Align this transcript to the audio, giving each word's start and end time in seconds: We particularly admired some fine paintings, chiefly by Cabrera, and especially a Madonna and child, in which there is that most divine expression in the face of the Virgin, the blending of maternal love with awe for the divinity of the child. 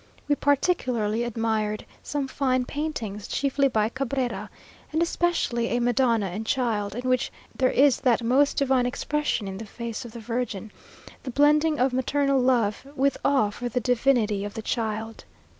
We 0.27 0.33
particularly 0.33 1.23
admired 1.23 1.85
some 2.01 2.27
fine 2.27 2.65
paintings, 2.65 3.27
chiefly 3.27 3.67
by 3.67 3.89
Cabrera, 3.89 4.49
and 4.91 4.99
especially 4.99 5.67
a 5.67 5.79
Madonna 5.79 6.25
and 6.25 6.43
child, 6.43 6.95
in 6.95 7.07
which 7.07 7.31
there 7.55 7.69
is 7.69 7.99
that 8.01 8.23
most 8.23 8.57
divine 8.57 8.87
expression 8.87 9.47
in 9.47 9.59
the 9.59 9.65
face 9.67 10.03
of 10.03 10.13
the 10.13 10.19
Virgin, 10.19 10.71
the 11.21 11.29
blending 11.29 11.79
of 11.79 11.93
maternal 11.93 12.39
love 12.39 12.83
with 12.95 13.15
awe 13.23 13.51
for 13.51 13.69
the 13.69 13.79
divinity 13.79 14.43
of 14.43 14.55
the 14.55 14.63
child. 14.63 15.23